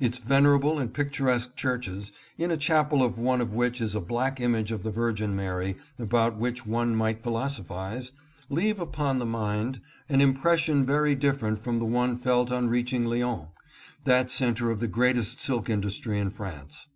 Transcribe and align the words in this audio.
Its 0.00 0.18
vener 0.18 0.56
able 0.56 0.78
and 0.78 0.94
picturesque 0.94 1.54
churches, 1.54 2.10
in 2.38 2.50
a 2.50 2.56
chapel 2.56 3.02
of 3.02 3.18
one 3.18 3.38
of 3.42 3.54
which 3.54 3.82
is 3.82 3.94
a 3.94 4.00
black 4.00 4.40
image 4.40 4.72
of 4.72 4.82
the 4.82 4.90
Virgin 4.90 5.36
Mary 5.36 5.76
about 5.98 6.38
which 6.38 6.64
one 6.64 6.96
might 6.96 7.22
philosophize, 7.22 8.10
leave 8.48 8.80
upon 8.80 9.18
the 9.18 9.26
mind: 9.26 9.82
an 10.08 10.20
impres 10.20 10.60
sion 10.60 10.86
very 10.86 11.14
different 11.14 11.58
from 11.58 11.80
the 11.80 11.84
one 11.84 12.16
felt 12.16 12.50
on 12.50 12.68
reaching 12.70 13.04
Lyons, 13.04 13.48
that 14.04 14.30
center 14.30 14.70
of 14.70 14.80
the 14.80 14.88
greatest 14.88 15.38
silk 15.38 15.68
industry 15.68 16.18
in 16.18 16.30
France. 16.30 16.86